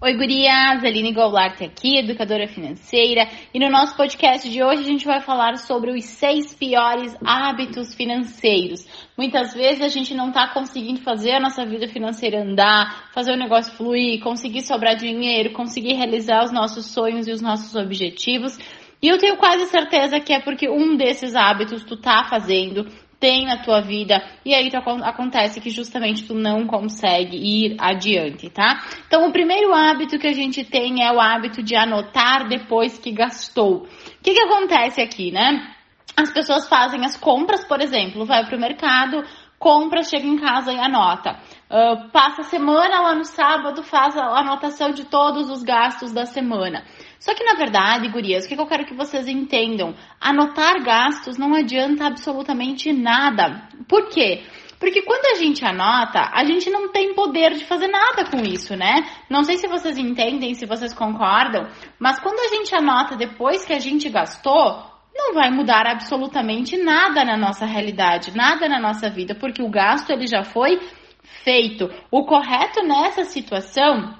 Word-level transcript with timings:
Oi, 0.00 0.14
gurias! 0.14 0.84
Aline 0.84 1.12
Goulart 1.12 1.60
aqui, 1.60 1.98
educadora 1.98 2.46
financeira. 2.46 3.28
E 3.52 3.58
no 3.58 3.68
nosso 3.68 3.96
podcast 3.96 4.48
de 4.48 4.62
hoje 4.62 4.82
a 4.82 4.86
gente 4.86 5.04
vai 5.04 5.20
falar 5.20 5.56
sobre 5.56 5.90
os 5.90 6.04
seis 6.04 6.54
piores 6.54 7.16
hábitos 7.24 7.96
financeiros. 7.96 8.86
Muitas 9.16 9.54
vezes 9.54 9.82
a 9.82 9.88
gente 9.88 10.14
não 10.14 10.28
está 10.28 10.54
conseguindo 10.54 11.00
fazer 11.00 11.32
a 11.32 11.40
nossa 11.40 11.66
vida 11.66 11.88
financeira 11.88 12.44
andar, 12.44 13.10
fazer 13.12 13.32
o 13.32 13.36
negócio 13.36 13.72
fluir, 13.72 14.20
conseguir 14.22 14.62
sobrar 14.62 14.94
dinheiro, 14.94 15.52
conseguir 15.52 15.94
realizar 15.94 16.44
os 16.44 16.52
nossos 16.52 16.86
sonhos 16.86 17.26
e 17.26 17.32
os 17.32 17.42
nossos 17.42 17.74
objetivos. 17.74 18.56
E 19.02 19.08
eu 19.08 19.18
tenho 19.18 19.36
quase 19.36 19.66
certeza 19.66 20.20
que 20.20 20.32
é 20.32 20.38
porque 20.38 20.68
um 20.68 20.96
desses 20.96 21.34
hábitos 21.34 21.82
tu 21.82 21.96
tá 21.96 22.22
fazendo, 22.30 22.86
tem 23.20 23.46
na 23.46 23.62
tua 23.62 23.80
vida 23.80 24.22
e 24.44 24.54
aí 24.54 24.70
tu, 24.70 24.76
acontece 24.76 25.60
que 25.60 25.70
justamente 25.70 26.26
tu 26.26 26.34
não 26.34 26.66
consegue 26.66 27.36
ir 27.36 27.76
adiante, 27.78 28.48
tá? 28.48 28.84
Então 29.06 29.28
o 29.28 29.32
primeiro 29.32 29.74
hábito 29.74 30.18
que 30.18 30.28
a 30.28 30.32
gente 30.32 30.64
tem 30.64 31.04
é 31.04 31.12
o 31.12 31.20
hábito 31.20 31.62
de 31.62 31.74
anotar 31.74 32.48
depois 32.48 32.98
que 32.98 33.10
gastou. 33.10 33.82
O 33.84 33.88
que 34.22 34.32
que 34.32 34.40
acontece 34.40 35.00
aqui, 35.00 35.32
né? 35.32 35.74
As 36.16 36.32
pessoas 36.32 36.68
fazem 36.68 37.04
as 37.04 37.16
compras, 37.16 37.64
por 37.64 37.80
exemplo, 37.80 38.24
vai 38.24 38.44
pro 38.46 38.58
mercado, 38.58 39.24
compra, 39.58 40.02
chega 40.02 40.26
em 40.26 40.38
casa 40.38 40.72
e 40.72 40.78
anota. 40.78 41.38
Uh, 41.70 42.08
passa 42.10 42.40
a 42.40 42.44
semana 42.44 43.02
lá 43.02 43.14
no 43.14 43.24
sábado, 43.24 43.82
faz 43.82 44.16
a 44.16 44.38
anotação 44.38 44.90
de 44.90 45.04
todos 45.04 45.50
os 45.50 45.62
gastos 45.62 46.12
da 46.12 46.24
semana. 46.24 46.82
Só 47.18 47.34
que 47.34 47.44
na 47.44 47.54
verdade, 47.54 48.08
gurias, 48.08 48.46
o 48.46 48.48
que 48.48 48.58
eu 48.58 48.66
quero 48.66 48.86
que 48.86 48.94
vocês 48.94 49.28
entendam? 49.28 49.94
Anotar 50.18 50.82
gastos 50.82 51.36
não 51.36 51.54
adianta 51.54 52.06
absolutamente 52.06 52.90
nada. 52.90 53.68
Por 53.86 54.08
quê? 54.08 54.44
Porque 54.80 55.02
quando 55.02 55.26
a 55.26 55.34
gente 55.34 55.62
anota, 55.64 56.30
a 56.32 56.42
gente 56.44 56.70
não 56.70 56.90
tem 56.90 57.14
poder 57.14 57.52
de 57.52 57.64
fazer 57.66 57.88
nada 57.88 58.24
com 58.24 58.38
isso, 58.38 58.74
né? 58.74 59.04
Não 59.28 59.42
sei 59.42 59.58
se 59.58 59.66
vocês 59.66 59.98
entendem, 59.98 60.54
se 60.54 60.64
vocês 60.64 60.94
concordam, 60.94 61.68
mas 61.98 62.18
quando 62.20 62.38
a 62.38 62.56
gente 62.56 62.74
anota 62.74 63.16
depois 63.16 63.66
que 63.66 63.74
a 63.74 63.80
gente 63.80 64.08
gastou, 64.08 64.84
não 65.14 65.34
vai 65.34 65.50
mudar 65.50 65.84
absolutamente 65.86 66.76
nada 66.78 67.24
na 67.24 67.36
nossa 67.36 67.66
realidade, 67.66 68.34
nada 68.36 68.68
na 68.68 68.80
nossa 68.80 69.10
vida, 69.10 69.34
porque 69.34 69.60
o 69.60 69.68
gasto 69.68 70.10
ele 70.10 70.28
já 70.28 70.44
foi 70.44 70.78
feito. 71.44 71.90
O 72.10 72.24
correto 72.24 72.82
nessa 72.82 73.24
situação 73.24 74.14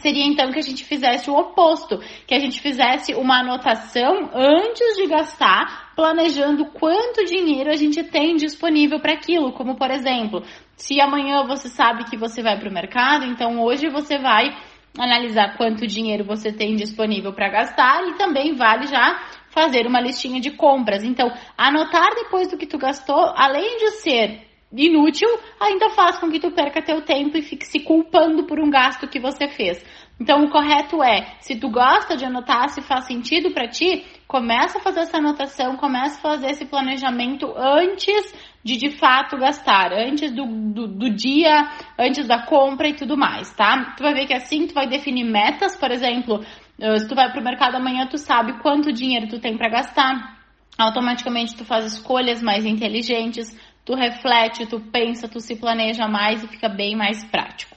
seria 0.00 0.24
então 0.24 0.52
que 0.52 0.58
a 0.58 0.62
gente 0.62 0.84
fizesse 0.84 1.30
o 1.30 1.36
oposto, 1.36 1.98
que 2.26 2.34
a 2.34 2.38
gente 2.38 2.60
fizesse 2.60 3.12
uma 3.14 3.40
anotação 3.40 4.30
antes 4.32 4.96
de 4.96 5.06
gastar, 5.06 5.92
planejando 5.96 6.66
quanto 6.66 7.24
dinheiro 7.24 7.70
a 7.70 7.76
gente 7.76 8.02
tem 8.04 8.36
disponível 8.36 9.00
para 9.00 9.14
aquilo, 9.14 9.52
como 9.52 9.76
por 9.76 9.90
exemplo, 9.90 10.42
se 10.76 11.00
amanhã 11.00 11.44
você 11.46 11.68
sabe 11.68 12.04
que 12.04 12.16
você 12.16 12.42
vai 12.42 12.58
para 12.58 12.68
o 12.68 12.72
mercado, 12.72 13.24
então 13.26 13.60
hoje 13.60 13.88
você 13.88 14.18
vai 14.18 14.56
analisar 14.98 15.56
quanto 15.56 15.86
dinheiro 15.86 16.24
você 16.24 16.52
tem 16.52 16.74
disponível 16.74 17.32
para 17.32 17.48
gastar 17.48 18.08
e 18.08 18.14
também 18.14 18.54
vale 18.54 18.86
já 18.86 19.20
fazer 19.50 19.86
uma 19.86 20.00
listinha 20.00 20.40
de 20.40 20.50
compras. 20.52 21.04
Então, 21.04 21.32
anotar 21.56 22.14
depois 22.14 22.48
do 22.48 22.56
que 22.56 22.66
tu 22.66 22.78
gastou, 22.78 23.32
além 23.36 23.76
de 23.78 23.90
ser 24.02 24.49
inútil, 24.72 25.28
ainda 25.58 25.90
faz 25.90 26.18
com 26.18 26.30
que 26.30 26.38
tu 26.38 26.50
perca 26.52 26.82
teu 26.82 27.02
tempo 27.02 27.36
e 27.36 27.42
fique 27.42 27.66
se 27.66 27.80
culpando 27.80 28.44
por 28.44 28.60
um 28.60 28.70
gasto 28.70 29.08
que 29.08 29.18
você 29.18 29.48
fez. 29.48 29.84
Então, 30.20 30.44
o 30.44 30.50
correto 30.50 31.02
é, 31.02 31.34
se 31.40 31.58
tu 31.58 31.70
gosta 31.70 32.14
de 32.14 32.26
anotar, 32.26 32.68
se 32.68 32.82
faz 32.82 33.06
sentido 33.06 33.52
para 33.52 33.66
ti, 33.66 34.04
começa 34.28 34.78
a 34.78 34.80
fazer 34.80 35.00
essa 35.00 35.16
anotação, 35.16 35.76
começa 35.76 36.18
a 36.18 36.20
fazer 36.20 36.50
esse 36.50 36.66
planejamento 36.66 37.52
antes 37.56 38.32
de 38.62 38.76
de 38.76 38.90
fato 38.90 39.38
gastar, 39.38 39.92
antes 39.92 40.30
do, 40.30 40.44
do, 40.44 40.86
do 40.86 41.10
dia, 41.10 41.70
antes 41.98 42.28
da 42.28 42.42
compra 42.42 42.88
e 42.88 42.94
tudo 42.94 43.16
mais, 43.16 43.50
tá? 43.54 43.94
Tu 43.96 44.02
vai 44.02 44.12
ver 44.12 44.26
que 44.26 44.34
assim 44.34 44.66
tu 44.66 44.74
vai 44.74 44.86
definir 44.86 45.24
metas, 45.24 45.74
por 45.76 45.90
exemplo, 45.90 46.44
eh, 46.78 46.98
se 46.98 47.08
tu 47.08 47.14
vai 47.14 47.32
pro 47.32 47.42
mercado 47.42 47.76
amanhã, 47.76 48.06
tu 48.06 48.18
sabe 48.18 48.60
quanto 48.60 48.92
dinheiro 48.92 49.26
tu 49.26 49.40
tem 49.40 49.56
para 49.56 49.70
gastar, 49.70 50.38
automaticamente 50.78 51.56
tu 51.56 51.64
faz 51.64 51.86
escolhas 51.86 52.42
mais 52.42 52.66
inteligentes, 52.66 53.56
tu 53.90 53.96
reflete, 53.96 54.66
tu 54.66 54.78
pensa, 54.78 55.28
tu 55.28 55.40
se 55.40 55.56
planeja 55.56 56.06
mais 56.06 56.44
e 56.44 56.46
fica 56.46 56.68
bem 56.68 56.94
mais 56.94 57.24
prático. 57.24 57.76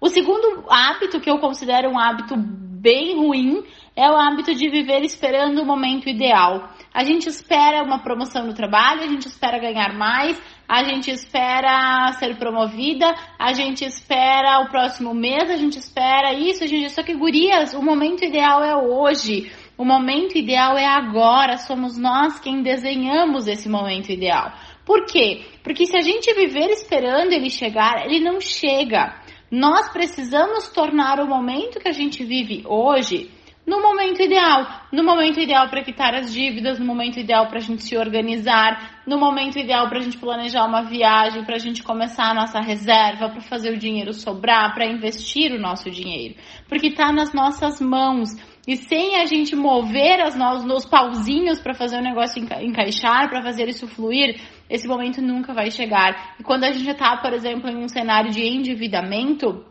O 0.00 0.08
segundo 0.08 0.64
hábito 0.70 1.18
que 1.18 1.28
eu 1.28 1.38
considero 1.38 1.90
um 1.90 1.98
hábito 1.98 2.36
bem 2.36 3.16
ruim 3.16 3.64
é 3.96 4.08
o 4.08 4.14
hábito 4.14 4.54
de 4.54 4.68
viver 4.68 5.02
esperando 5.02 5.60
o 5.60 5.66
momento 5.66 6.08
ideal. 6.08 6.68
A 6.94 7.02
gente 7.02 7.28
espera 7.28 7.82
uma 7.82 7.98
promoção 7.98 8.46
no 8.46 8.54
trabalho, 8.54 9.02
a 9.02 9.08
gente 9.08 9.26
espera 9.26 9.58
ganhar 9.58 9.92
mais, 9.94 10.40
a 10.68 10.84
gente 10.84 11.10
espera 11.10 12.12
ser 12.12 12.36
promovida, 12.36 13.12
a 13.36 13.52
gente 13.52 13.84
espera 13.84 14.60
o 14.60 14.68
próximo 14.68 15.12
mês, 15.12 15.50
a 15.50 15.56
gente 15.56 15.76
espera 15.76 16.34
isso, 16.34 16.62
a 16.62 16.68
gente 16.68 16.90
só 16.90 17.02
que 17.02 17.14
gurias, 17.14 17.74
o 17.74 17.82
momento 17.82 18.24
ideal 18.24 18.62
é 18.62 18.76
hoje. 18.76 19.50
O 19.76 19.84
momento 19.84 20.36
ideal 20.36 20.76
é 20.76 20.84
agora, 20.84 21.56
somos 21.56 21.96
nós 21.96 22.40
quem 22.40 22.62
desenhamos 22.62 23.46
esse 23.46 23.68
momento 23.68 24.10
ideal. 24.10 24.52
Por 24.88 25.04
quê? 25.04 25.42
Porque 25.62 25.84
se 25.84 25.94
a 25.98 26.00
gente 26.00 26.32
viver 26.32 26.70
esperando 26.70 27.30
ele 27.34 27.50
chegar, 27.50 28.06
ele 28.06 28.20
não 28.20 28.40
chega. 28.40 29.20
Nós 29.50 29.92
precisamos 29.92 30.70
tornar 30.70 31.20
o 31.20 31.26
momento 31.26 31.78
que 31.78 31.88
a 31.88 31.92
gente 31.92 32.24
vive 32.24 32.62
hoje 32.64 33.30
no 33.66 33.82
momento 33.82 34.22
ideal. 34.22 34.66
No 34.90 35.04
momento 35.04 35.38
ideal 35.38 35.68
para 35.68 35.84
quitar 35.84 36.14
as 36.14 36.32
dívidas, 36.32 36.78
no 36.78 36.86
momento 36.86 37.20
ideal 37.20 37.48
para 37.48 37.58
a 37.58 37.60
gente 37.60 37.82
se 37.82 37.98
organizar, 37.98 39.02
no 39.06 39.18
momento 39.18 39.58
ideal 39.58 39.90
para 39.90 39.98
a 39.98 40.02
gente 40.02 40.16
planejar 40.16 40.64
uma 40.64 40.84
viagem, 40.84 41.44
para 41.44 41.56
a 41.56 41.58
gente 41.58 41.82
começar 41.82 42.30
a 42.30 42.34
nossa 42.34 42.58
reserva, 42.58 43.28
para 43.28 43.42
fazer 43.42 43.74
o 43.74 43.78
dinheiro 43.78 44.14
sobrar, 44.14 44.72
para 44.72 44.86
investir 44.86 45.52
o 45.52 45.60
nosso 45.60 45.90
dinheiro. 45.90 46.34
Porque 46.66 46.86
está 46.86 47.12
nas 47.12 47.34
nossas 47.34 47.78
mãos. 47.78 48.30
E 48.68 48.76
sem 48.76 49.16
a 49.16 49.24
gente 49.24 49.56
mover 49.56 50.20
as 50.20 50.36
nós, 50.36 50.62
nos 50.62 50.84
pauzinhos 50.84 51.58
para 51.58 51.72
fazer 51.72 51.96
o 51.96 52.02
negócio 52.02 52.38
enca 52.38 52.62
encaixar, 52.62 53.26
para 53.30 53.42
fazer 53.42 53.66
isso 53.66 53.88
fluir, 53.88 54.38
esse 54.68 54.86
momento 54.86 55.22
nunca 55.22 55.54
vai 55.54 55.70
chegar. 55.70 56.34
E 56.38 56.42
quando 56.42 56.64
a 56.64 56.72
gente 56.72 56.90
está, 56.90 57.16
por 57.16 57.32
exemplo, 57.32 57.70
em 57.70 57.78
um 57.82 57.88
cenário 57.88 58.30
de 58.30 58.46
endividamento, 58.46 59.64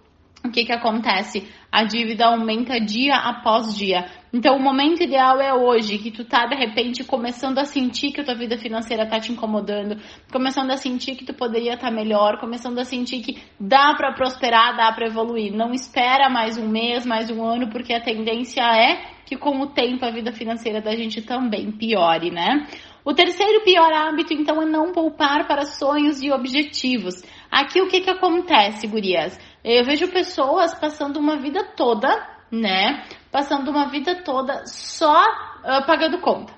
o 0.44 0.50
que, 0.50 0.66
que 0.66 0.72
acontece? 0.72 1.48
A 1.72 1.84
dívida 1.84 2.26
aumenta 2.26 2.80
dia 2.80 3.18
após 3.18 3.78
dia. 3.78 4.04
Então, 4.34 4.58
o 4.58 4.62
momento 4.62 5.02
ideal 5.02 5.40
é 5.40 5.54
hoje, 5.54 5.98
que 5.98 6.12
tu 6.12 6.26
tá 6.26 6.46
de 6.46 6.56
repente 6.56 7.04
começando 7.04 7.60
a 7.60 7.66
sentir 7.66 8.12
que 8.12 8.20
a 8.20 8.24
tua 8.24 8.36
vida 8.36 8.58
financeira 8.58 9.06
tá 9.06 9.20
te 9.20 9.32
incomodando, 9.32 9.98
começando 10.32 10.72
a 10.72 10.78
sentir 10.78 11.16
que 11.16 11.24
tu 11.24 11.34
poderia 11.34 11.76
estar 11.76 11.88
tá 11.88 11.94
melhor, 11.94 12.38
começando 12.40 12.78
a 12.80 12.84
sentir 12.84 13.22
que 13.22 13.42
dá 13.60 13.94
para 13.96 14.14
prosperar, 14.14 14.76
dá 14.76 14.92
para 14.92 15.08
evoluir. 15.08 15.54
Não 15.54 15.74
espera 15.74 16.30
mais 16.30 16.58
um 16.58 16.68
mês, 16.68 17.06
mais 17.06 17.32
um 17.32 17.44
ano, 17.44 17.70
porque 17.70 17.94
a 17.94 18.02
tendência 18.02 18.62
é 18.62 19.18
que 19.26 19.38
com 19.38 19.60
o 19.62 19.68
tempo 19.68 20.06
a 20.06 20.12
vida 20.12 20.32
financeira 20.32 20.82
da 20.82 20.96
gente 20.96 21.22
também 21.22 21.72
piore, 21.72 22.30
né? 22.30 22.68
O 23.04 23.14
terceiro 23.14 23.64
pior 23.64 23.92
hábito, 23.94 24.34
então, 24.34 24.62
é 24.62 24.66
não 24.66 24.92
poupar 24.92 25.48
para 25.48 25.66
sonhos 25.66 26.22
e 26.22 26.30
objetivos. 26.30 27.24
Aqui 27.50 27.82
o 27.82 27.88
que 27.88 28.02
que 28.02 28.10
acontece, 28.10 28.86
gurias? 28.86 29.40
Eu 29.64 29.86
vejo 29.86 30.10
pessoas 30.10 30.74
passando 30.74 31.18
uma 31.18 31.38
vida 31.38 31.64
toda, 31.76 32.10
né? 32.52 33.04
Passando 33.38 33.70
uma 33.70 33.88
vida 33.88 34.16
toda 34.24 34.66
só 34.66 35.22
uh, 35.22 35.86
pagando 35.86 36.18
conta. 36.18 36.52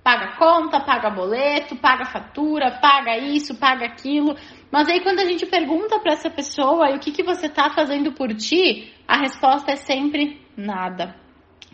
Paga 0.00 0.36
conta, 0.36 0.78
paga 0.78 1.10
boleto, 1.10 1.74
paga 1.74 2.04
fatura, 2.04 2.78
paga 2.80 3.18
isso, 3.18 3.56
paga 3.56 3.86
aquilo. 3.86 4.36
Mas 4.70 4.88
aí 4.88 5.00
quando 5.00 5.18
a 5.18 5.24
gente 5.24 5.44
pergunta 5.44 5.98
para 5.98 6.12
essa 6.12 6.30
pessoa 6.30 6.94
o 6.94 7.00
que, 7.00 7.10
que 7.10 7.24
você 7.24 7.48
tá 7.48 7.70
fazendo 7.70 8.12
por 8.12 8.32
ti, 8.32 8.94
a 9.08 9.16
resposta 9.16 9.72
é 9.72 9.76
sempre 9.76 10.40
nada. 10.56 11.16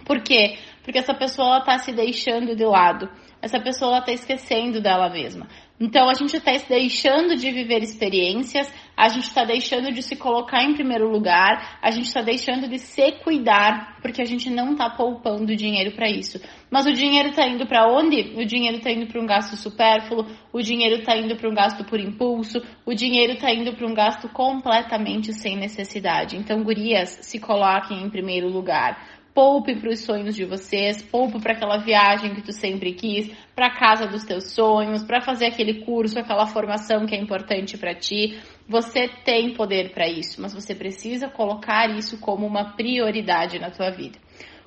Por 0.07 0.23
quê? 0.23 0.57
Porque 0.87 1.01
essa 1.01 1.13
pessoa 1.13 1.59
está 1.59 1.79
se 1.79 1.93
deixando 1.93 2.55
de 2.55 2.65
lado. 2.65 3.11
Essa 3.43 3.59
pessoa 3.59 3.99
está 3.99 4.13
esquecendo 4.13 4.81
dela 4.81 5.11
mesma. 5.11 5.49
Então 5.79 6.09
a 6.09 6.15
gente 6.15 6.37
está 6.37 6.53
deixando 6.69 7.37
de 7.37 7.51
viver 7.51 7.83
experiências, 7.83 8.73
a 8.97 9.09
gente 9.09 9.25
está 9.25 9.45
deixando 9.45 9.93
de 9.93 10.01
se 10.01 10.17
colocar 10.17 10.63
em 10.63 10.73
primeiro 10.73 11.11
lugar, 11.11 11.79
a 11.83 11.91
gente 11.91 12.07
está 12.07 12.23
deixando 12.23 12.67
de 12.67 12.79
se 12.79 13.13
cuidar, 13.23 13.99
porque 14.01 14.23
a 14.23 14.25
gente 14.25 14.49
não 14.49 14.73
está 14.73 14.89
poupando 14.89 15.55
dinheiro 15.55 15.95
para 15.95 16.09
isso. 16.09 16.41
Mas 16.71 16.87
o 16.87 16.93
dinheiro 16.93 17.29
está 17.29 17.47
indo 17.47 17.67
para 17.67 17.87
onde? 17.93 18.33
O 18.41 18.47
dinheiro 18.47 18.79
está 18.79 18.91
indo 18.91 19.07
para 19.07 19.21
um 19.21 19.27
gasto 19.27 19.55
supérfluo, 19.57 20.25
o 20.51 20.63
dinheiro 20.63 21.01
está 21.01 21.15
indo 21.15 21.37
para 21.37 21.51
um 21.51 21.55
gasto 21.55 21.85
por 21.85 22.01
impulso, 22.01 22.63
o 22.87 22.95
dinheiro 22.95 23.35
está 23.35 23.53
indo 23.53 23.75
para 23.75 23.87
um 23.87 23.93
gasto 23.93 24.31
completamente 24.31 25.35
sem 25.35 25.57
necessidade. 25.57 26.39
Então, 26.39 26.63
gurias, 26.63 27.19
se 27.21 27.39
coloquem 27.39 28.03
em 28.03 28.09
primeiro 28.09 28.49
lugar 28.49 29.16
poupe 29.37 29.77
para 29.79 29.91
os 29.91 30.01
sonhos 30.01 30.35
de 30.35 30.47
vocês, 30.47 31.03
poupe 31.03 31.39
para 31.39 31.53
aquela 31.53 31.77
viagem 31.77 32.35
que 32.35 32.41
tu 32.41 32.53
sempre 32.53 32.95
quis, 32.95 33.31
para 33.55 33.67
a 33.67 33.79
casa 33.79 34.07
dos 34.07 34.25
teus 34.25 34.53
sonhos, 34.53 35.05
para 35.05 35.21
fazer 35.21 35.49
aquele 35.49 35.85
curso, 35.85 36.19
aquela 36.19 36.47
formação 36.47 37.05
que 37.05 37.15
é 37.15 37.21
importante 37.21 37.77
para 37.77 37.95
ti. 37.95 38.41
Você 38.67 39.09
tem 39.27 39.53
poder 39.53 39.93
para 39.93 40.09
isso, 40.09 40.41
mas 40.41 40.55
você 40.55 40.75
precisa 40.75 41.29
colocar 41.29 41.87
isso 41.91 42.19
como 42.19 42.47
uma 42.47 42.75
prioridade 42.77 43.59
na 43.59 43.71
tua 43.71 43.91
vida. 43.91 44.19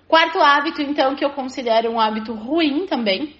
Quarto 0.07 0.39
hábito, 0.39 0.83
então, 0.83 1.15
que 1.15 1.25
eu 1.25 1.31
considero 1.31 1.89
um 1.91 1.99
hábito 1.99 2.35
ruim 2.35 2.85
também, 2.85 3.33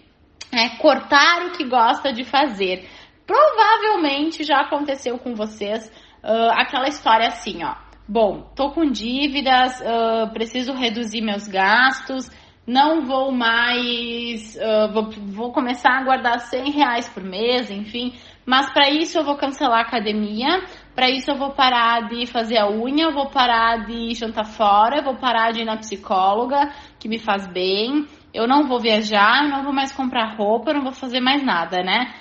é 0.52 0.70
cortar 0.82 1.46
o 1.46 1.52
que 1.52 1.64
gosta 1.64 2.12
de 2.12 2.24
fazer. 2.24 2.90
Provavelmente 3.28 4.44
já 4.44 4.62
aconteceu 4.62 5.20
com 5.20 5.36
vocês 5.36 5.92
uh, 6.24 6.50
aquela 6.56 6.88
história 6.88 7.28
assim, 7.28 7.64
ó 7.64 7.89
bom, 8.10 8.42
tô 8.56 8.72
com 8.72 8.90
dívidas, 8.90 9.80
uh, 9.82 10.34
preciso 10.34 10.74
reduzir 10.74 11.22
meus 11.22 11.48
gastos, 11.48 12.28
não 12.66 13.06
vou 13.06 13.32
mais, 13.32 14.56
uh, 14.56 14.92
vou, 14.92 15.10
vou, 15.12 15.52
começar 15.52 15.92
a 15.92 16.04
guardar 16.04 16.40
100 16.40 16.72
reais 16.72 17.08
por 17.08 17.24
mês, 17.24 17.70
enfim. 17.70 18.14
Mas 18.44 18.72
para 18.74 18.90
isso 18.90 19.20
eu 19.20 19.24
vou 19.24 19.38
cancelar 19.38 19.80
a 19.80 19.88
academia, 19.88 20.64
para 20.96 21.08
isso 21.08 21.30
eu 21.30 21.36
vou 21.36 21.52
parar 21.52 22.10
de 22.10 22.26
fazer 22.26 22.58
a 22.58 22.68
unha, 22.68 23.06
eu 23.06 23.14
vou 23.14 23.30
parar 23.30 23.86
de 23.86 24.16
jantar 24.16 24.46
fora, 24.46 24.98
eu 24.98 25.04
vou 25.04 25.16
parar 25.16 25.52
de 25.52 25.62
ir 25.62 25.66
na 25.66 25.78
psicóloga, 25.78 26.72
que 27.00 27.08
me 27.08 27.20
faz 27.20 27.48
bem. 27.48 28.08
Eu 28.34 28.48
não 28.48 28.68
vou 28.68 28.80
viajar, 28.80 29.44
eu 29.44 29.50
não 29.50 29.64
vou 29.64 29.74
mais 29.74 29.92
comprar 29.92 30.36
roupa, 30.36 30.72
eu 30.72 30.76
não 30.76 30.84
vou 30.84 30.94
fazer 30.94 31.20
mais 31.20 31.44
nada, 31.44 31.84
né? 31.84 32.14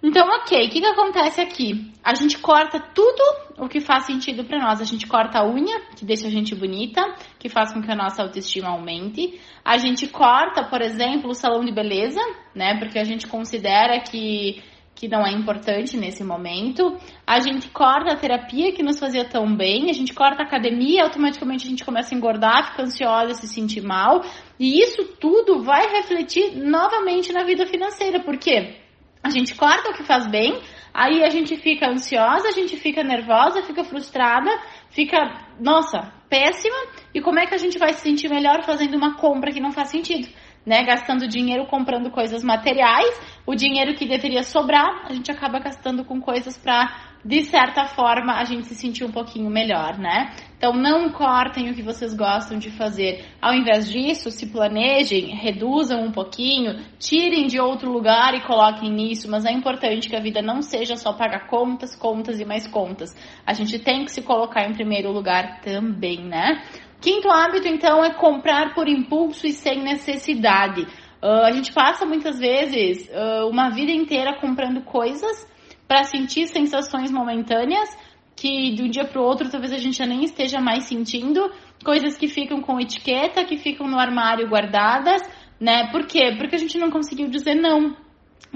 Então, 0.00 0.28
ok, 0.28 0.66
o 0.66 0.70
que, 0.70 0.80
que 0.80 0.86
acontece 0.86 1.40
aqui? 1.40 1.92
A 2.04 2.14
gente 2.14 2.38
corta 2.38 2.78
tudo 2.78 3.22
o 3.58 3.68
que 3.68 3.80
faz 3.80 4.04
sentido 4.04 4.44
para 4.44 4.58
nós. 4.58 4.80
A 4.80 4.84
gente 4.84 5.08
corta 5.08 5.40
a 5.40 5.46
unha, 5.46 5.80
que 5.96 6.04
deixa 6.04 6.28
a 6.28 6.30
gente 6.30 6.54
bonita, 6.54 7.02
que 7.38 7.48
faz 7.48 7.72
com 7.72 7.82
que 7.82 7.90
a 7.90 7.96
nossa 7.96 8.22
autoestima 8.22 8.68
aumente. 8.68 9.40
A 9.64 9.76
gente 9.76 10.06
corta, 10.06 10.62
por 10.64 10.80
exemplo, 10.82 11.30
o 11.30 11.34
salão 11.34 11.64
de 11.64 11.72
beleza, 11.72 12.20
né? 12.54 12.78
Porque 12.78 12.96
a 12.96 13.02
gente 13.02 13.26
considera 13.26 13.98
que, 14.00 14.62
que 14.94 15.08
não 15.08 15.26
é 15.26 15.32
importante 15.32 15.96
nesse 15.96 16.22
momento. 16.22 16.96
A 17.26 17.40
gente 17.40 17.68
corta 17.70 18.12
a 18.12 18.16
terapia 18.16 18.72
que 18.72 18.84
nos 18.84 19.00
fazia 19.00 19.24
tão 19.24 19.52
bem. 19.56 19.90
A 19.90 19.94
gente 19.94 20.14
corta 20.14 20.44
a 20.44 20.46
academia, 20.46 21.02
automaticamente 21.02 21.66
a 21.66 21.70
gente 21.70 21.84
começa 21.84 22.14
a 22.14 22.16
engordar, 22.16 22.70
fica 22.70 22.84
ansiosa, 22.84 23.34
se 23.34 23.48
sentir 23.48 23.80
mal. 23.80 24.22
E 24.60 24.80
isso 24.80 25.04
tudo 25.18 25.64
vai 25.64 25.88
refletir 25.90 26.56
novamente 26.56 27.32
na 27.32 27.42
vida 27.42 27.66
financeira. 27.66 28.20
Por 28.20 28.38
quê? 28.38 28.87
A 29.22 29.30
gente 29.30 29.54
corta 29.54 29.90
o 29.90 29.94
que 29.94 30.04
faz 30.04 30.26
bem, 30.26 30.60
aí 30.94 31.24
a 31.24 31.30
gente 31.30 31.56
fica 31.56 31.88
ansiosa, 31.88 32.48
a 32.48 32.52
gente 32.52 32.76
fica 32.76 33.02
nervosa, 33.02 33.62
fica 33.62 33.84
frustrada, 33.84 34.50
fica, 34.90 35.18
nossa, 35.60 36.12
péssima. 36.28 36.76
E 37.14 37.20
como 37.20 37.38
é 37.38 37.46
que 37.46 37.54
a 37.54 37.58
gente 37.58 37.78
vai 37.78 37.92
se 37.92 38.00
sentir 38.00 38.28
melhor 38.28 38.62
fazendo 38.62 38.96
uma 38.96 39.16
compra 39.16 39.52
que 39.52 39.60
não 39.60 39.72
faz 39.72 39.88
sentido? 39.88 40.28
Né, 40.66 40.82
gastando 40.82 41.26
dinheiro 41.26 41.66
comprando 41.66 42.10
coisas 42.10 42.44
materiais, 42.44 43.18
o 43.46 43.54
dinheiro 43.54 43.94
que 43.94 44.06
deveria 44.06 44.42
sobrar, 44.42 45.06
a 45.06 45.14
gente 45.14 45.30
acaba 45.30 45.58
gastando 45.58 46.04
com 46.04 46.20
coisas 46.20 46.58
para 46.58 47.07
de 47.24 47.42
certa 47.42 47.84
forma, 47.84 48.34
a 48.34 48.44
gente 48.44 48.66
se 48.66 48.74
sentir 48.74 49.04
um 49.04 49.10
pouquinho 49.10 49.50
melhor, 49.50 49.98
né? 49.98 50.34
Então, 50.56 50.72
não 50.72 51.10
cortem 51.10 51.70
o 51.70 51.74
que 51.74 51.82
vocês 51.82 52.14
gostam 52.14 52.58
de 52.58 52.70
fazer. 52.70 53.24
Ao 53.40 53.52
invés 53.52 53.90
disso, 53.90 54.30
se 54.30 54.46
planejem, 54.50 55.34
reduzam 55.34 56.04
um 56.04 56.12
pouquinho, 56.12 56.80
tirem 56.98 57.46
de 57.46 57.60
outro 57.60 57.90
lugar 57.92 58.34
e 58.34 58.40
coloquem 58.40 58.90
nisso. 58.90 59.30
Mas 59.30 59.44
é 59.44 59.52
importante 59.52 60.08
que 60.08 60.16
a 60.16 60.20
vida 60.20 60.40
não 60.40 60.62
seja 60.62 60.96
só 60.96 61.12
pagar 61.12 61.48
contas, 61.48 61.94
contas 61.94 62.40
e 62.40 62.44
mais 62.44 62.66
contas. 62.66 63.14
A 63.44 63.52
gente 63.52 63.78
tem 63.78 64.04
que 64.04 64.12
se 64.12 64.22
colocar 64.22 64.68
em 64.68 64.72
primeiro 64.72 65.12
lugar 65.12 65.60
também, 65.60 66.24
né? 66.24 66.62
Quinto 67.00 67.30
hábito, 67.30 67.68
então, 67.68 68.04
é 68.04 68.14
comprar 68.14 68.74
por 68.74 68.88
impulso 68.88 69.46
e 69.46 69.52
sem 69.52 69.82
necessidade. 69.82 70.82
Uh, 71.22 71.44
a 71.44 71.52
gente 71.52 71.72
passa 71.72 72.06
muitas 72.06 72.38
vezes 72.38 73.08
uh, 73.08 73.48
uma 73.48 73.70
vida 73.70 73.90
inteira 73.90 74.38
comprando 74.40 74.82
coisas 74.82 75.46
para 75.88 76.04
sentir 76.04 76.46
sensações 76.46 77.10
momentâneas 77.10 77.88
que 78.36 78.72
de 78.72 78.82
um 78.82 78.88
dia 78.88 79.04
para 79.04 79.20
o 79.20 79.24
outro 79.24 79.50
talvez 79.50 79.72
a 79.72 79.78
gente 79.78 79.96
já 79.96 80.06
nem 80.06 80.22
esteja 80.22 80.60
mais 80.60 80.84
sentindo, 80.84 81.50
coisas 81.84 82.16
que 82.16 82.28
ficam 82.28 82.60
com 82.60 82.78
etiqueta, 82.78 83.44
que 83.44 83.56
ficam 83.56 83.88
no 83.88 83.98
armário 83.98 84.48
guardadas, 84.48 85.22
né? 85.60 85.90
Por 85.90 86.06
quê? 86.06 86.34
Porque 86.38 86.54
a 86.54 86.58
gente 86.58 86.78
não 86.78 86.90
conseguiu 86.90 87.28
dizer 87.28 87.54
não. 87.54 87.96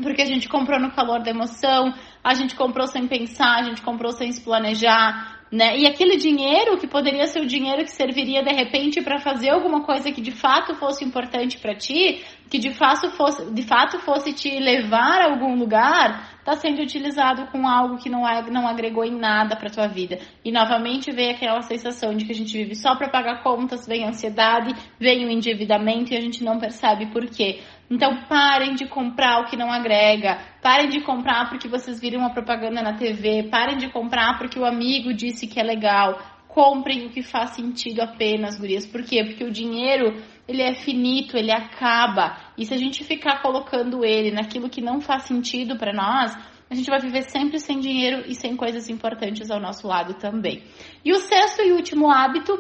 Porque 0.01 0.23
a 0.23 0.27
gente 0.27 0.49
comprou 0.49 0.81
no 0.81 0.93
calor 0.93 1.23
da 1.23 1.31
emoção, 1.31 1.93
a 2.23 2.35
gente 2.35 2.55
comprou 2.55 2.87
sem 2.87 3.09
pensar, 3.09 3.57
a 3.59 3.63
gente 3.65 3.83
comprou 3.83 4.13
sem 4.13 4.31
se 4.33 4.41
planejar, 4.43 5.42
né? 5.53 5.79
E 5.79 5.87
aquele 5.87 6.17
dinheiro 6.17 6.79
que 6.79 6.87
poderia 6.87 7.27
ser 7.27 7.41
o 7.41 7.47
dinheiro 7.47 7.85
que 7.85 7.93
serviria 7.93 8.43
de 8.43 8.51
repente 8.51 9.03
para 9.03 9.19
fazer 9.19 9.51
alguma 9.51 9.83
coisa 9.85 10.11
que 10.11 10.23
de 10.23 10.33
fato 10.33 10.75
fosse 10.77 11.05
importante 11.05 11.59
para 11.59 11.75
ti, 11.75 12.25
que 12.49 12.59
de 12.59 12.73
fato 12.73 13.11
fosse, 13.11 13.45
de 13.53 13.63
fato 13.63 13.99
fosse 13.99 14.33
te 14.33 14.59
levar 14.59 15.21
a 15.21 15.31
algum 15.31 15.55
lugar, 15.55 16.39
está 16.39 16.57
sendo 16.57 16.81
utilizado 16.81 17.47
com 17.49 17.69
algo 17.69 17.99
que 17.99 18.09
não, 18.09 18.27
é, 18.27 18.43
não 18.51 18.67
agregou 18.67 19.05
em 19.05 19.15
nada 19.15 19.55
para 19.55 19.69
tua 19.69 19.87
vida. 19.87 20.19
E 20.43 20.51
novamente 20.51 21.13
vem 21.13 21.31
aquela 21.31 21.61
sensação 21.61 22.17
de 22.17 22.25
que 22.25 22.33
a 22.33 22.35
gente 22.35 22.57
vive 22.57 22.75
só 22.75 22.97
para 22.97 23.11
pagar 23.11 23.43
contas, 23.43 23.87
vem 23.87 24.05
a 24.05 24.09
ansiedade, 24.09 24.75
vem 24.99 25.27
o 25.27 25.31
endividamento 25.31 26.15
e 26.15 26.17
a 26.17 26.21
gente 26.21 26.43
não 26.43 26.59
percebe 26.59 27.13
por 27.13 27.27
quê. 27.27 27.61
Então 27.93 28.25
parem 28.27 28.75
de 28.75 28.87
comprar 28.87 29.43
o 29.43 29.45
que 29.45 29.55
não 29.55 29.71
agrega, 29.71 30.39
parem 30.63 30.89
de 30.89 31.03
comprar 31.03 31.51
porque 31.51 31.69
vocês 31.69 32.01
viram 32.01 32.21
uma 32.21 32.33
propaganda 32.33 32.81
na 32.81 32.95
TV, 32.95 33.51
parem 33.51 33.77
de 33.77 33.91
comprar 33.91 34.39
porque 34.39 34.59
o 34.59 34.65
amigo 34.65 35.13
disse 35.13 35.47
que 35.47 35.61
é 35.61 35.63
legal. 35.63 36.19
Comprem 36.49 37.07
o 37.07 37.11
que 37.11 37.23
faz 37.23 37.51
sentido 37.51 38.01
apenas, 38.01 38.59
gurias. 38.59 38.87
Por 38.87 39.03
quê? 39.03 39.23
Porque 39.25 39.45
o 39.45 39.51
dinheiro, 39.51 40.23
ele 40.49 40.63
é 40.63 40.75
finito, 40.75 41.37
ele 41.37 41.53
acaba. 41.53 42.39
E 42.57 42.65
se 42.65 42.73
a 42.73 42.79
gente 42.79 43.05
ficar 43.05 43.43
colocando 43.43 44.03
ele 44.03 44.31
naquilo 44.31 44.71
que 44.71 44.81
não 44.81 44.99
faz 44.99 45.25
sentido 45.25 45.77
para 45.77 45.93
nós, 45.93 46.35
a 46.71 46.75
gente 46.75 46.89
vai 46.89 46.99
viver 46.99 47.25
sempre 47.25 47.59
sem 47.59 47.79
dinheiro 47.79 48.25
e 48.27 48.35
sem 48.35 48.57
coisas 48.57 48.89
importantes 48.89 49.51
ao 49.51 49.61
nosso 49.61 49.87
lado 49.87 50.15
também. 50.15 50.63
E 51.05 51.13
o 51.13 51.19
sexto 51.19 51.61
e 51.61 51.73
último 51.73 52.11
hábito 52.11 52.59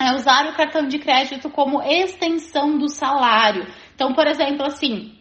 é 0.00 0.12
usar 0.12 0.46
o 0.48 0.56
cartão 0.56 0.88
de 0.88 0.98
crédito 0.98 1.48
como 1.48 1.80
extensão 1.82 2.76
do 2.76 2.88
salário. 2.88 3.64
Então, 3.94 4.12
por 4.12 4.26
exemplo, 4.26 4.66
assim, 4.66 5.12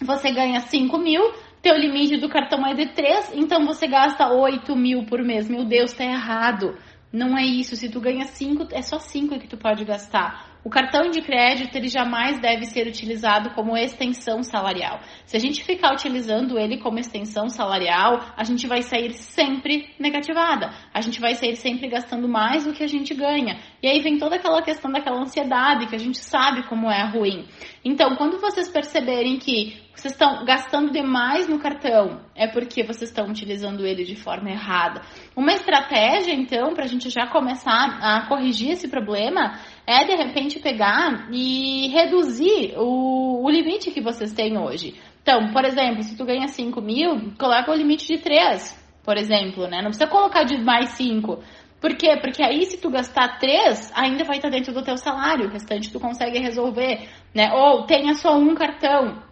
você 0.00 0.30
ganha 0.30 0.60
5 0.60 0.98
mil, 0.98 1.22
teu 1.62 1.76
limite 1.76 2.16
do 2.16 2.28
cartão 2.28 2.66
é 2.66 2.74
de 2.74 2.86
3, 2.86 3.32
então 3.34 3.66
você 3.66 3.86
gasta 3.86 4.28
8 4.28 4.74
mil 4.76 5.04
por 5.04 5.22
mês. 5.22 5.48
Meu 5.48 5.64
Deus, 5.64 5.92
tá 5.92 6.04
errado. 6.04 6.76
Não 7.12 7.36
é 7.36 7.44
isso. 7.44 7.74
Se 7.74 7.88
tu 7.88 8.00
ganha 8.00 8.24
5, 8.24 8.68
é 8.72 8.82
só 8.82 8.98
5 8.98 9.38
que 9.38 9.48
tu 9.48 9.56
pode 9.56 9.84
gastar. 9.84 10.50
O 10.62 10.68
cartão 10.68 11.08
de 11.08 11.22
crédito 11.22 11.74
ele 11.74 11.88
jamais 11.88 12.38
deve 12.38 12.66
ser 12.66 12.86
utilizado 12.86 13.50
como 13.54 13.76
extensão 13.76 14.42
salarial. 14.42 15.00
Se 15.24 15.34
a 15.34 15.40
gente 15.40 15.64
ficar 15.64 15.92
utilizando 15.94 16.58
ele 16.58 16.76
como 16.78 16.98
extensão 16.98 17.48
salarial, 17.48 18.20
a 18.36 18.44
gente 18.44 18.66
vai 18.66 18.82
sair 18.82 19.14
sempre 19.14 19.88
negativada. 19.98 20.70
A 20.92 21.00
gente 21.00 21.18
vai 21.18 21.34
sair 21.34 21.56
sempre 21.56 21.88
gastando 21.88 22.28
mais 22.28 22.66
do 22.66 22.74
que 22.74 22.84
a 22.84 22.86
gente 22.86 23.14
ganha. 23.14 23.58
E 23.82 23.88
aí 23.88 24.00
vem 24.02 24.18
toda 24.18 24.36
aquela 24.36 24.60
questão 24.60 24.92
daquela 24.92 25.20
ansiedade 25.20 25.86
que 25.86 25.96
a 25.96 25.98
gente 25.98 26.18
sabe 26.18 26.68
como 26.68 26.90
é 26.90 27.08
ruim. 27.10 27.46
Então, 27.82 28.14
quando 28.16 28.38
vocês 28.38 28.68
perceberem 28.68 29.38
que 29.38 29.80
vocês 30.00 30.14
estão 30.14 30.44
gastando 30.44 30.90
demais 30.90 31.46
no 31.46 31.58
cartão, 31.58 32.20
é 32.34 32.46
porque 32.46 32.82
vocês 32.82 33.10
estão 33.10 33.26
utilizando 33.26 33.86
ele 33.86 34.04
de 34.04 34.16
forma 34.16 34.50
errada. 34.50 35.02
Uma 35.36 35.52
estratégia, 35.52 36.32
então, 36.32 36.72
para 36.72 36.84
a 36.84 36.88
gente 36.88 37.10
já 37.10 37.26
começar 37.26 37.98
a 38.00 38.26
corrigir 38.26 38.70
esse 38.70 38.88
problema 38.88 39.58
é 39.86 40.04
de 40.04 40.14
repente 40.14 40.58
pegar 40.58 41.28
e 41.30 41.88
reduzir 41.88 42.74
o, 42.78 43.44
o 43.44 43.50
limite 43.50 43.90
que 43.90 44.00
vocês 44.00 44.32
têm 44.32 44.56
hoje. 44.56 44.94
Então, 45.22 45.52
por 45.52 45.64
exemplo, 45.66 46.02
se 46.02 46.16
tu 46.16 46.24
ganha 46.24 46.48
5 46.48 46.80
mil, 46.80 47.32
coloca 47.38 47.70
o 47.70 47.74
limite 47.74 48.06
de 48.06 48.18
3, 48.18 49.02
por 49.04 49.18
exemplo, 49.18 49.66
né? 49.66 49.82
Não 49.82 49.90
precisa 49.90 50.06
colocar 50.06 50.44
de 50.44 50.56
mais 50.56 50.90
5. 50.90 51.42
Por 51.78 51.94
quê? 51.96 52.16
Porque 52.20 52.42
aí 52.42 52.64
se 52.64 52.78
tu 52.78 52.90
gastar 52.90 53.38
3, 53.38 53.92
ainda 53.94 54.24
vai 54.24 54.36
estar 54.36 54.50
dentro 54.50 54.72
do 54.72 54.82
teu 54.82 54.96
salário, 54.96 55.46
o 55.46 55.50
restante 55.50 55.92
tu 55.92 56.00
consegue 56.00 56.38
resolver, 56.38 57.08
né? 57.34 57.52
Ou 57.52 57.84
tenha 57.84 58.14
só 58.14 58.36
um 58.36 58.54
cartão, 58.54 59.22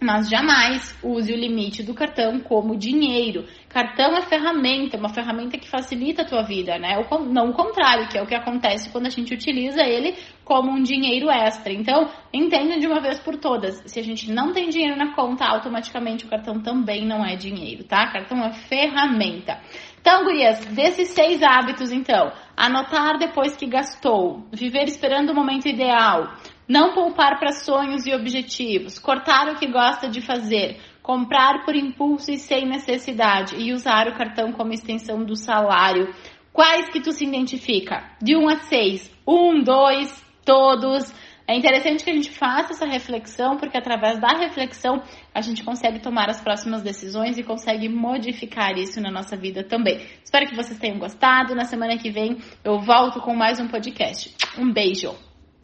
mas 0.00 0.28
jamais 0.28 0.96
use 1.02 1.32
o 1.32 1.36
limite 1.36 1.82
do 1.82 1.92
cartão 1.92 2.38
como 2.40 2.76
dinheiro. 2.76 3.44
Cartão 3.68 4.16
é 4.16 4.22
ferramenta, 4.22 4.96
uma 4.96 5.08
ferramenta 5.08 5.58
que 5.58 5.68
facilita 5.68 6.22
a 6.22 6.24
tua 6.24 6.42
vida, 6.42 6.78
né? 6.78 6.96
Não 7.30 7.50
o 7.50 7.52
contrário, 7.52 8.08
que 8.08 8.16
é 8.16 8.22
o 8.22 8.26
que 8.26 8.34
acontece 8.34 8.90
quando 8.90 9.06
a 9.06 9.10
gente 9.10 9.34
utiliza 9.34 9.82
ele 9.82 10.16
como 10.44 10.70
um 10.70 10.82
dinheiro 10.82 11.28
extra. 11.28 11.72
Então, 11.72 12.08
entenda 12.32 12.78
de 12.78 12.86
uma 12.86 13.00
vez 13.00 13.18
por 13.18 13.36
todas, 13.36 13.82
se 13.86 13.98
a 13.98 14.02
gente 14.02 14.30
não 14.30 14.52
tem 14.52 14.68
dinheiro 14.68 14.96
na 14.96 15.14
conta, 15.14 15.44
automaticamente 15.44 16.24
o 16.24 16.28
cartão 16.28 16.60
também 16.60 17.04
não 17.04 17.24
é 17.24 17.34
dinheiro, 17.34 17.84
tá? 17.84 18.06
Cartão 18.12 18.42
é 18.44 18.52
ferramenta. 18.52 19.60
Então, 20.00 20.24
gurias, 20.24 20.64
desses 20.66 21.08
seis 21.08 21.42
hábitos, 21.42 21.90
então, 21.90 22.32
anotar 22.56 23.18
depois 23.18 23.56
que 23.56 23.66
gastou, 23.66 24.46
viver 24.52 24.84
esperando 24.84 25.30
o 25.30 25.34
momento 25.34 25.66
ideal, 25.66 26.34
não 26.68 26.92
poupar 26.92 27.38
para 27.38 27.52
sonhos 27.52 28.06
e 28.06 28.14
objetivos, 28.14 28.98
cortar 28.98 29.48
o 29.48 29.56
que 29.56 29.66
gosta 29.66 30.08
de 30.08 30.20
fazer, 30.20 30.78
comprar 31.02 31.64
por 31.64 31.74
impulso 31.74 32.30
e 32.30 32.36
sem 32.36 32.66
necessidade 32.66 33.56
e 33.56 33.72
usar 33.72 34.06
o 34.08 34.14
cartão 34.14 34.52
como 34.52 34.74
extensão 34.74 35.24
do 35.24 35.34
salário. 35.34 36.12
Quais 36.52 36.88
que 36.90 37.00
tu 37.00 37.12
se 37.12 37.24
identifica? 37.24 38.04
De 38.20 38.36
1 38.36 38.48
a 38.48 38.56
6. 38.56 39.10
1, 39.26 39.62
2, 39.62 40.24
todos. 40.44 41.14
É 41.46 41.56
interessante 41.56 42.04
que 42.04 42.10
a 42.10 42.14
gente 42.14 42.30
faça 42.30 42.72
essa 42.72 42.84
reflexão, 42.84 43.56
porque 43.56 43.78
através 43.78 44.20
da 44.20 44.36
reflexão 44.36 45.02
a 45.34 45.40
gente 45.40 45.64
consegue 45.64 45.98
tomar 45.98 46.28
as 46.28 46.42
próximas 46.42 46.82
decisões 46.82 47.38
e 47.38 47.42
consegue 47.42 47.88
modificar 47.88 48.76
isso 48.76 49.00
na 49.00 49.10
nossa 49.10 49.34
vida 49.34 49.64
também. 49.64 50.06
Espero 50.22 50.46
que 50.46 50.54
vocês 50.54 50.78
tenham 50.78 50.98
gostado. 50.98 51.54
Na 51.54 51.64
semana 51.64 51.96
que 51.96 52.10
vem 52.10 52.36
eu 52.62 52.78
volto 52.80 53.20
com 53.20 53.34
mais 53.34 53.58
um 53.58 53.68
podcast. 53.68 54.34
Um 54.58 54.70
beijo! 54.70 55.27